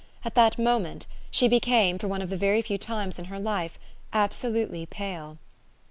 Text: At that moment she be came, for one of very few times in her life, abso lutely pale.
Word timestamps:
At 0.25 0.33
that 0.33 0.57
moment 0.57 1.05
she 1.29 1.47
be 1.47 1.59
came, 1.59 1.99
for 1.99 2.07
one 2.07 2.23
of 2.23 2.29
very 2.29 2.63
few 2.63 2.79
times 2.79 3.19
in 3.19 3.25
her 3.25 3.37
life, 3.39 3.77
abso 4.11 4.51
lutely 4.51 4.87
pale. 4.87 5.37